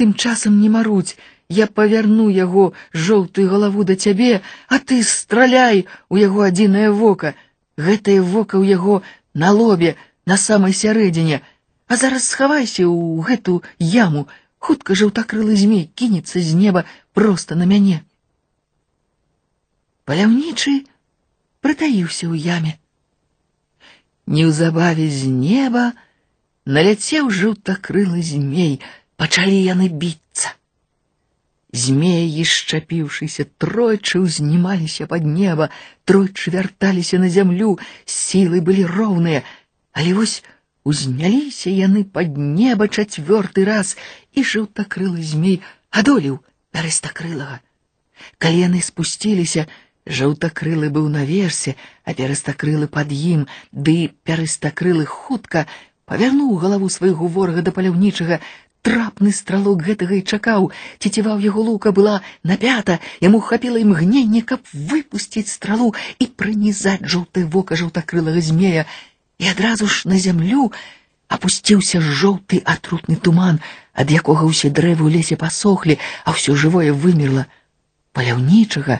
[0.00, 1.12] Тым часам не маруць,
[1.52, 2.64] я павярну яго
[3.06, 7.34] жоўтую галаву да цябе, а ты страляй у яго адзінае вока.
[7.76, 9.02] Гэтае вока ў яго
[9.34, 9.92] на лобе,
[10.24, 11.42] на самай сярэдзіне.
[11.84, 13.60] А зараз схавайся ў гэту
[13.92, 14.24] яму.
[14.64, 16.84] Хутка жаўтакрылы змей кінецца з неба
[17.16, 18.02] проста на мяне.
[20.04, 20.74] Паляўнічы
[21.64, 22.76] прытаіўся ў яме.
[24.28, 25.84] Неўзабаве з неба,
[26.76, 28.76] наляцеў жаўтакрылы змей,
[29.16, 30.52] пачалі яны біцца.
[31.72, 35.70] Змеі, шчапіўшыся, тройчы ўзнімаліся пад неба,
[36.04, 39.42] тройчы вярталіся на зямлю, сілы былі роўныя,
[39.96, 40.42] але вось
[40.82, 43.96] Узняліся яны пад неба чацвёрты раз,
[44.34, 45.60] і жаўтакрылы змей
[45.90, 46.40] адолеў
[46.74, 47.60] перыстакрылага.
[48.38, 49.66] Калі яны спусціліся,
[50.06, 55.66] жаўтакрылы быў наверсе, а перыстакрылы пад ім, ды перыстакрылы хутка
[56.10, 58.40] павярнуў галаву свайго ворага да паляўнічага,
[58.82, 65.52] трапны стралок гэтага і чакаў, цеціваў яго лука была напята, яму хапіла імгненне, каб выпусціць
[65.52, 68.86] стралу і пранізаць жоўтае вока жаўтакрылага змея,
[69.38, 70.72] і адразу ж на зямлю
[71.28, 73.60] апусціўся жоўты атрутны туман,
[73.94, 77.46] ад якога ўсе дрэвы ў лесе пасохлі, а ўсё жывое вымерла.
[78.12, 78.98] Паляўнічага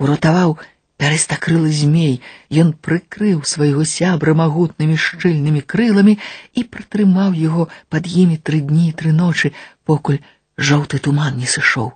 [0.00, 0.56] уратаваў
[0.96, 2.22] пярэстакрылы змей,
[2.62, 6.16] ён прыкрыў свайго сябра магутнымі шчыльнымі крыламі
[6.56, 9.52] і пратрымаў яго пад імі тры дні і тры ночы,
[9.84, 10.24] покуль
[10.56, 11.92] жоўты туман не сышоў.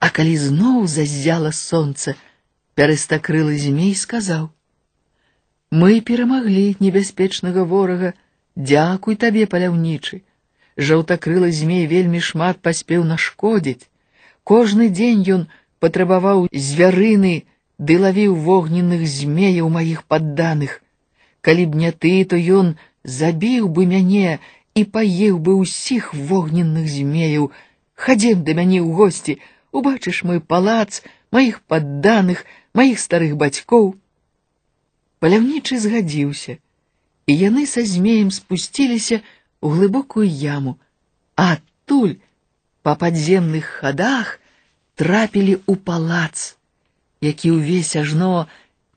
[0.00, 2.16] А калі зноў заззяла сонца,
[2.76, 4.48] пярэстакрылы змей сказаў:
[5.74, 8.10] Мы перамаглі небяспечнага ворага,
[8.68, 10.18] дзякуй табе паляўнічы.
[10.88, 13.88] Жаўтакрылы змей вельмі шмат паспеў нашкодзіць.
[14.50, 15.42] Кожны дзень ён
[15.82, 17.32] патрабаваў звярыны
[17.88, 20.76] ды лавіў вогненных змеяў маіх падданых.
[21.40, 22.70] Калі б не ты, то ён
[23.18, 24.38] забіў бы мяне
[24.78, 27.50] і паеў бы ўсіх вогненных змеяў.
[28.06, 29.38] Хадзем да мяне ў госці,
[29.74, 31.02] убачыш мой палац,
[31.34, 32.46] маіх падданых,
[32.78, 33.94] маіх старых бацькоў.
[35.24, 36.58] Паляўнічы згадзіўся,
[37.26, 40.76] і яны са змеем спусціліся ў глыбокую яму,
[41.36, 42.16] а адтуль
[42.84, 44.34] па падземных хадах
[45.00, 46.56] трапілі ў палац,
[47.24, 48.46] які ўвесь ажно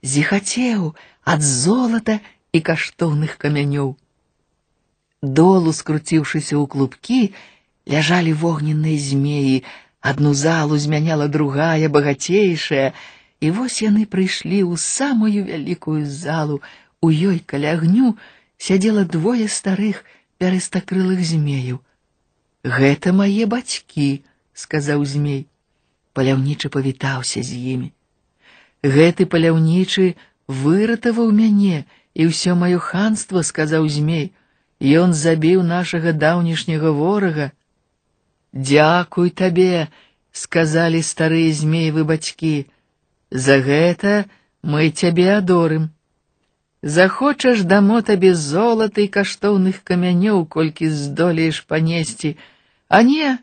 [0.03, 0.91] зіхацеў
[1.23, 2.19] ад золата
[2.51, 3.95] і каштоўных камянёў.
[5.21, 7.21] Долу скруціўшыся ў клубкі,
[7.89, 9.63] ляжалі вогненныя змеі,
[10.01, 12.93] адну залу змяняла другая багацейшая,
[13.41, 16.61] І вось яны прыйшлі ў самую вялікую залу.
[17.01, 18.17] У ёй каля агню
[18.57, 20.01] сядзела двое старых
[20.41, 21.83] пярэстакрылых змеяў.
[22.63, 25.45] Гэта мае бацькі, сказаў змей.
[26.17, 27.93] Паляўнічы павітаўся з імі.
[28.81, 30.15] Гэты паляўнічы
[30.47, 31.85] выратаваў мяне
[32.17, 34.33] і ўсё маё ханство, сказаў змей.
[34.81, 37.51] Ён забіў нашага даўнішняга ворага.
[38.53, 39.89] Дзякуй табе,
[40.31, 42.65] сказалі старыя змеевы бацькі.
[43.31, 44.25] За гэта
[44.63, 45.89] мы цябе адорым.
[46.81, 52.37] Захочаш дамо табе золата і каштоўных камянёў, колькі здолееш панесці,
[52.87, 53.37] а не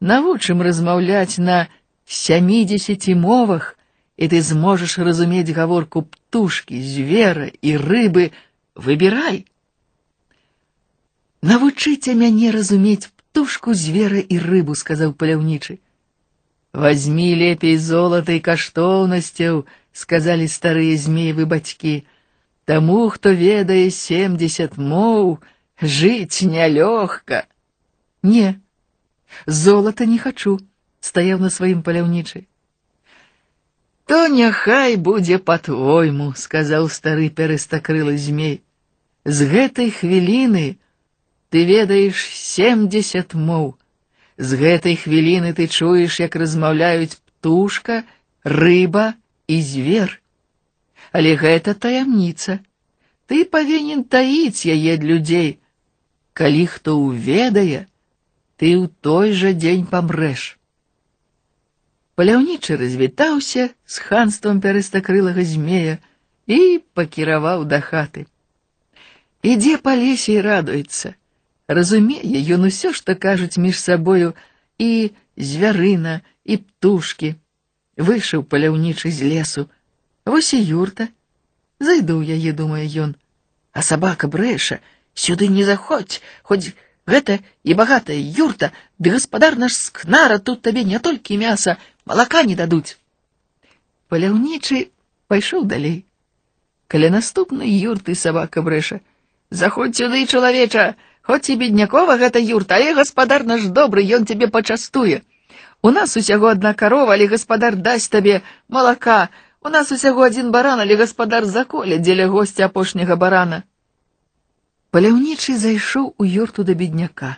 [0.00, 1.66] навучым размаўляць на
[2.06, 3.76] сямідзесяці мовах,
[4.16, 8.30] і ты зможаш разумець гаворку птушкі, звера і рыбы,
[8.74, 9.44] выбірай.
[11.42, 15.78] Навучыце мяне разумець птушку, звера і рыбу, сказаў паляўнічы.
[16.72, 19.64] Возьми лепей золата і каштоўнасцяў,
[19.96, 22.04] сказалі старыя змеевы бацькі.
[22.68, 25.38] Таму, хто ведае семдзесят моў,
[25.80, 27.46] жыць нялёгка.
[28.22, 28.60] Не,
[29.46, 30.58] золата не хачу,
[31.00, 32.44] стаяў на сваім паляўнічы.
[34.06, 38.60] То няхай будзе па-твойму, сказаў стары перыстакрылы змей.
[39.24, 40.78] З гэтай хвіліны
[41.50, 43.74] ты ведаеш семдесят моў.
[44.40, 48.04] З гэтай хвіліны ты чуеш, як размаўляюць птушка,
[48.44, 49.16] рыба
[49.48, 50.20] і звер.
[51.12, 52.60] Але гэта таямніца.
[53.26, 55.58] Ты павінен таіць яе ад людзей.
[56.36, 57.88] Калі хто ўведае,
[58.60, 60.60] ты ў той жа дзень памрэш.
[62.16, 65.96] Паляўнічы развітаўся з ханствам пярэстакрылага змея
[66.46, 68.28] і пакіраваў да хаты.
[69.40, 71.16] Ідзе па лесе і радуецца
[71.70, 74.34] разумее ён усё, што кажуць між сабою
[74.78, 77.34] і звярына і птушкі.
[77.96, 79.68] Выйшаў паляўнічы з лесу.
[80.24, 81.08] Вось і юрта.
[81.80, 83.16] Зайду ў яе, думае ён.
[83.72, 84.80] А сабака брэша,
[85.14, 86.72] сюды не заходзь, хоць
[87.06, 92.56] гэта і багатая юрта, ды гаспадар наш скнара тут табе не толькі мяса, малака не
[92.56, 92.96] дадуць.
[94.08, 94.88] Паляўнічы
[95.28, 96.04] пайшоў далей.
[96.88, 99.00] Каля наступнай юрты сабака брэша.
[99.50, 100.96] Заходзь сюды, чалавеча,
[101.26, 105.22] Хоць і беднякова гэта юрта, але гаспадар наш добры, ён цябе пачастуе.
[105.82, 109.28] У нас усяго адна карова, але гаспадар дасць табе малака.
[109.60, 113.64] У нас усяго адзін баран, але гаспадар заколе дзеля госця апошняга барана.
[114.94, 117.36] Паляўнічы зайшоў у юрту да бедняка.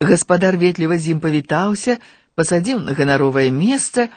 [0.00, 2.00] Гаспадар ветліва з ім павітаўся,
[2.34, 4.08] пасадзіў на ганаровае месца.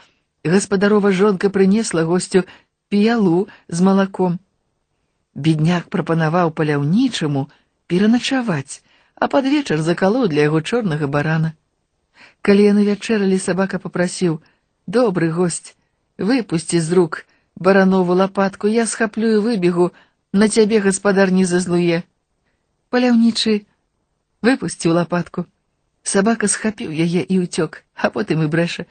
[0.44, 2.44] Гаспадарова жонка прынесла госцю
[2.90, 4.40] піялу з малаком.
[5.36, 7.48] Бедняк прапанаваў паляўнічаму,
[7.88, 8.82] пераначаваць,
[9.16, 11.54] а пад вечар закалоў для яго чорнага барана.
[12.42, 15.76] Калі яны вячэралі, сабака попрасіў: « Добры госць,
[16.18, 19.92] выпусці з рук баранову лапатку, я схаплю і выбегу,
[20.32, 22.04] на цябе гаспадар не зазлуе.
[22.90, 23.66] паляўнічы
[24.42, 25.46] выпусціў лапатку.
[26.04, 28.86] Сабака схапіў яе і ўцёк, а потым і брэша.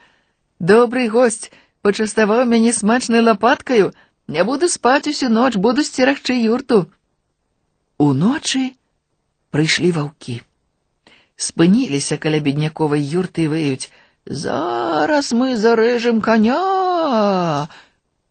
[0.59, 1.51] Добрый госць
[1.83, 3.93] пачаставаў мяне смачнай лапаткаю,
[4.29, 6.87] не буду спаць усю ноч, буду сцерагчы юрту.
[7.99, 8.77] Уночы
[9.53, 10.43] прыйшлі ваўкі.
[11.39, 13.91] Спыніліся каля бедняковай юрты і выюць:
[14.27, 17.69] Зараз мы зарэжем коня.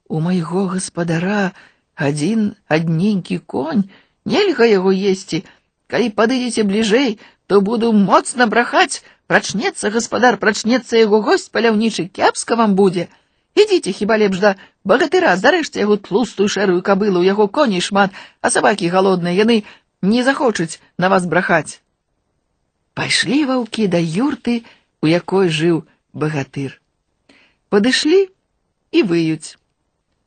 [0.08, 1.54] У майго гаспадара
[1.96, 3.88] адзін адненькі конь,
[4.26, 5.44] нельга яго есці.
[5.88, 7.18] Калі падыдзеце бліжэй,
[7.48, 13.08] то буду моцна брахаць, прачнецца гаспадар, прачнецца яго госць паляўнічы, кепска вам будзе.
[13.58, 18.54] Ідзіце хіба лепш да багатыра, зарэжце яго тлустую шэрую кабылу, у яго коней шмат, а
[18.54, 19.64] сабакі галодныя, яны
[20.02, 21.82] не захочуць на вас брахаць.
[22.94, 24.64] Пайшлі ваўкі да юрты,
[25.02, 26.82] у якой жыў багатыр.
[27.70, 28.28] Падышлі
[28.92, 29.58] і выюць.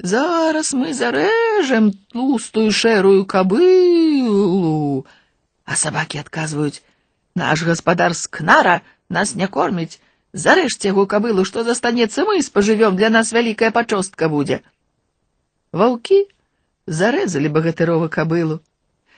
[0.00, 5.06] Зараз мы зарэжем тлустую шэрую кабылу.
[5.64, 6.82] А сабакі адказваюць:
[7.34, 10.00] Наш гаспадар з кнара нас не корміць.
[10.32, 14.62] Зарэжце яго кабылу, што застанецца мы спажывём, для нас вялікая пачостка будзе.
[15.72, 16.24] Ваўкі
[16.86, 18.60] зарэзалі багатырова кабылу.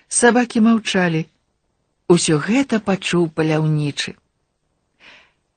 [0.08, 1.24] Сабакі маўчалі.
[2.12, 4.12] Усё гэта пачуў паляўнічы.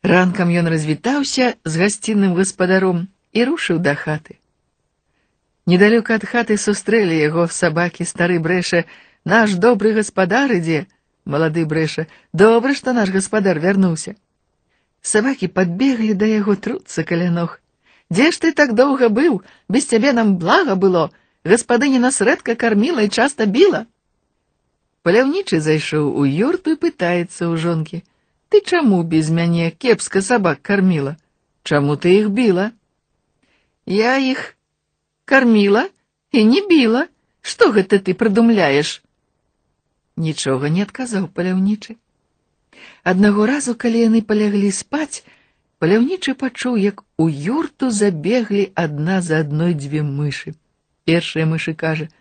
[0.06, 4.38] Ранкам ён развітаўся з гасцінным гаспадаром і рушыў да хаты.
[5.66, 8.86] Недалёка ад хаты сустрэлі яго сабакі стары брэша,
[9.26, 10.86] наш добры гаспадар ідзе,
[11.26, 14.14] малады брэша, добра, што наш гаспадар вярнуўся.
[15.02, 17.60] Сабакі падбеглі да яго труцца каля ног.
[18.14, 21.10] Дзе ж ты так доўга быў, без цябе нам блага было,
[21.44, 23.86] гаспадыня нас рэдка карміла і часта біла.
[25.06, 31.18] Паляўнічы зайшоў у юрту і пытаецца ў жонкі: « Ты чаму без мяне кепска сабак карміла?
[31.64, 32.72] Чаму ты іх біла?
[33.86, 34.56] Я іх
[35.26, 35.90] карміла
[36.32, 37.08] і не біла.
[37.46, 39.02] Што гэта ты прыдумляеш?
[40.18, 41.96] Нічога не адказаў паляўнічы.
[43.04, 45.22] Аднаго разу, калі яны паляглі спаць,
[45.78, 50.56] паляўнічы пачуў, як у юрту забеглі адна за адной дзве мышы.
[51.06, 52.19] Першая мышы кажа: «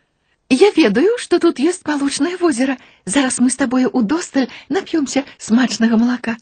[0.49, 2.77] Я ведаю, што тут ёсць малочнае возера.
[3.07, 6.37] Зараз мы з табою удосталь нап'ёмся смачнага малака.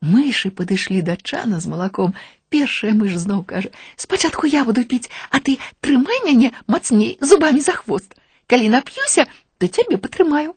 [0.00, 2.14] Мышы падышлі да чана з малаком.
[2.48, 7.72] Першая мыш зноў кажа: « Спачатку я буду піць, а ты трымай мяне мацней зубамі за
[7.72, 8.14] хвост.
[8.46, 9.26] Калі нап'юся,
[9.58, 10.54] то цябе патрымаю.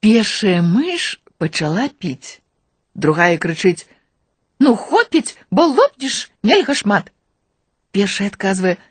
[0.00, 2.40] Першая мыш пачала піць.
[2.94, 7.12] Другая крычыць: « Ну хопіць, бо лопнеш, нельга шмат.
[7.90, 8.87] Першая адказвае: «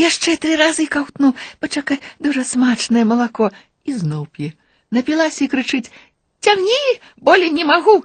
[0.00, 3.50] Яшчэ тры разы каўтну, пачакай, дужа смачнае малако
[3.84, 4.52] і зноў п'е.
[4.90, 8.04] Напілася і крычыць: « Цягні, болей не магу.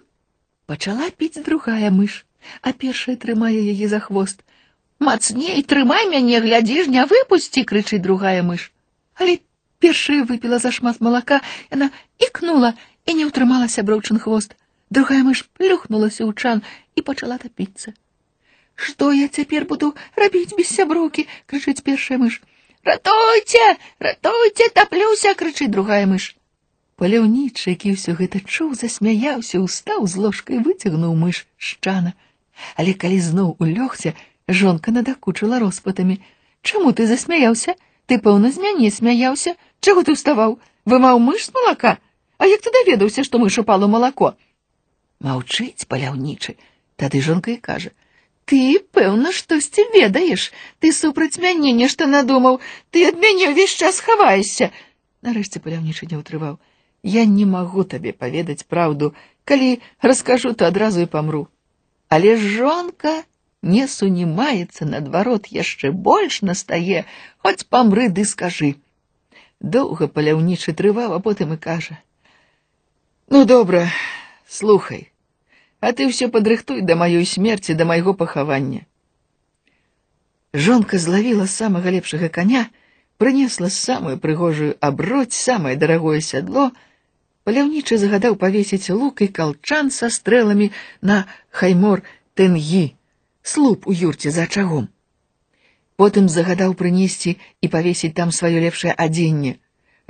[0.65, 2.23] Пачала піць другая мыш,
[2.61, 4.43] а першая трымае яе за хвост.
[4.99, 8.71] Мацней трымай мяне, глядзі ж, не выпусці, крычыць другая мыш.
[9.15, 9.39] Але
[9.81, 11.41] Першая выпила зашмат малака,
[11.73, 11.89] яна
[12.21, 12.69] ікнула
[13.09, 14.53] і не ўтрымала сяброўчын хвост.
[14.93, 16.61] Другая мыш плюхнулася ў чан
[16.93, 17.97] і пачала тапіцца.
[18.75, 22.41] Што я цяпер буду рабіць без сяброўкі, крычыць першая мыш.
[22.83, 26.35] Ратуйце, ратуйце, таплюся, крычыць другая мыш.
[26.97, 32.13] Паляўнічы, які ўсё гэта чуў, засмяяўся, устаў з ложкай, выцягнуў мыш з чана.
[32.77, 34.13] Але калі зноў улёгся,
[34.47, 36.21] жонка надакучыла роспатамі.
[36.61, 37.77] Чаму ты засмяяўся?
[38.05, 40.59] Ты, пэўна, з мяне смяяўся, Чаго ты ўставаў?
[40.85, 41.97] Вымаў мыш з малака?
[42.37, 44.37] А як ты даведаўся, што мыш упала малако?
[45.25, 46.53] Маўчыць паляўнічы.
[47.01, 48.04] Тады жонка і кажа: «
[48.45, 52.59] Ты, пэўна, штосьці ведаеш, ты супраць мяне нешта надумаў,
[52.91, 54.71] ты ад мяне ўвесь час хаваешся.
[55.23, 56.59] Нарэшце паляўнічы не ўтрываў.
[57.03, 59.13] Я не магу табе паведаць праўду,
[59.45, 61.47] калі раскажу, то адразу і памру.
[62.09, 63.23] Але жонка
[63.61, 67.05] не сунімаецца наадварот яшчэ больш настае,
[67.45, 68.75] хоць памры ды скажы.
[69.61, 73.87] Доўга паляўнічы трываў, а потым і кажа: « Ну добра,
[74.47, 75.11] слухай,
[75.81, 78.85] а ты ўсё падрыхтуй да маёй смерці да майго пахавання.
[80.53, 82.69] Жонка злавіла самага лепшага каня,
[83.17, 86.71] прынесла самую прыгожую аброць, самае дарагое сядло,
[87.47, 90.71] паляўнічы загадаў павесіць лук і калчан са стрэламі
[91.01, 92.03] на хаймор
[92.35, 92.83] тэнгі,
[93.41, 94.89] слуп у юрце за ачагом.
[95.95, 99.57] Потым загадаў прынесці і павесіць там сваё лепшае адзенне.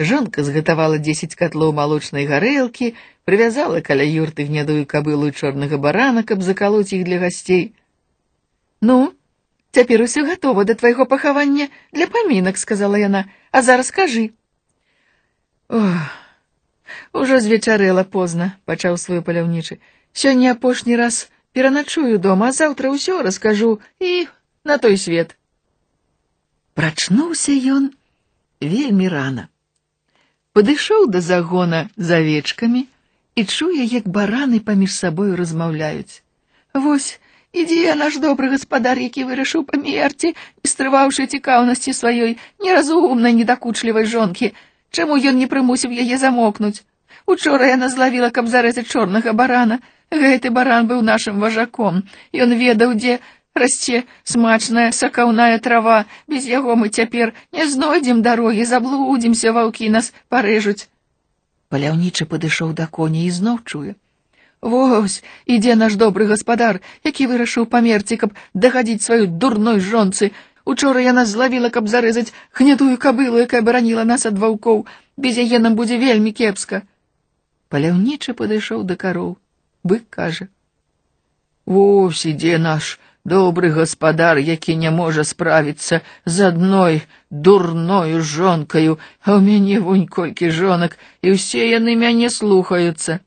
[0.02, 2.94] Жонка згатавала дзесяць катлоў малочнай гарэлкі,
[3.30, 7.76] прывязала каля юрты гнядую кабылу чорнага барана, каб закалоць іх для гасцей.
[8.82, 9.14] Ну,
[9.78, 14.34] цяпер усё гатова да твайго пахавання для памінак, сказала яна, а зараз кажы.
[15.70, 16.10] Ох,
[17.14, 19.78] ужо звечарэла позна, пачаў свой паляўнічы.
[20.18, 24.26] Сёння апошні раз пераначую дома, а заўтра ўсё раскажу і
[24.66, 25.38] на той свет.
[26.74, 27.94] Прачнуўся ён
[28.60, 29.52] вельмі рана.
[30.56, 32.88] Падышоў да загона з авечкамі
[33.36, 36.22] і чуе, як бараны паміж сабою размаўляюць.
[36.74, 37.20] Вось,
[37.56, 44.52] ідзе наш добры гаспадар, які вырашыў памерці, не стрываўшы цікаўнасці сваёй неразумнай, недакучлівай жонкі.
[44.92, 46.84] Чаму ён не прымусіў яе замокнуць?
[47.26, 49.80] Учора яна злавіла, каб зарэзаць чорнага барана.
[50.12, 52.04] Гэты баран быў нашым важаком.
[52.36, 53.20] Ён ведаў, дзе
[53.56, 56.06] расце смачная сакаўная трава.
[56.28, 60.88] Без яго мы цяпер не знойдзем дарогі, заблудзімся, ваўкі нас парэжуць.
[61.70, 63.96] Паляўнічы падышоў да коня і зноў чуе.
[64.62, 70.32] Вось, ідзе наш добры гаспадар, які вырашыў памерці, каб дагадзіць сваёй дурной жонцы.
[70.66, 74.86] Учора яна злавіла, каб зарэзаць гнятую кабылу, якая бараніла нас ад ваўкоў.
[75.18, 76.84] Без яе нам будзе вельмі кепска.
[77.74, 79.38] Паляўнічы падышоў да кароў.
[79.84, 88.98] Бык кажа: « Вось ідзе наш добры гаспадар, які не можа справіцца з адной дурною жонкаю,
[89.22, 93.22] а ў мяне вунь колькі жонак, і ўсе яны мяне слухаюцца.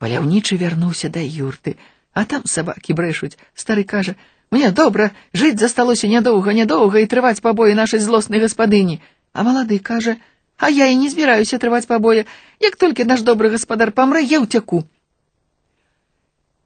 [0.00, 1.76] Паляўнічы вярнуўся да юрты,
[2.16, 3.36] а там сабакі брэшуць.
[3.54, 9.00] Стары кажа: « Мне добра, жыць засталося нядоўга, нядоўга і трываць пабоі нашай злоснай гаспадыні.
[9.32, 10.16] А малады кажа:
[10.60, 12.24] а я і не збіраюся трываць пабоя.
[12.60, 14.84] Як толькі наш добры гаспадар памрэ, я ўцяку.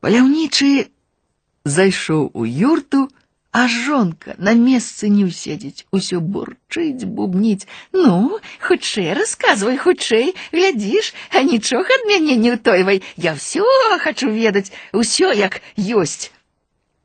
[0.03, 0.91] Паляўнічы
[1.69, 3.09] зайшоў у юрту,
[3.55, 7.71] а жонка на месцы не ўседзець, усё бурчыць, бубніць.
[7.93, 13.03] Ну, хутчэй расказвай, хутчэй, глядзіш, а нічога ад мяне не ўтойвай.
[13.15, 13.63] Я ўсё
[14.03, 16.35] хачу ведаць, усё як ёсць.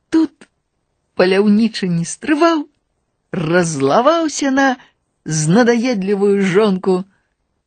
[0.09, 0.49] Тут
[1.13, 2.65] паляўнічы не стрываў,
[3.31, 4.67] разлаваўся на
[5.25, 7.03] знадаедлівую жонку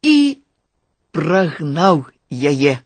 [0.02, 0.42] і
[1.14, 2.82] прагнаў яе.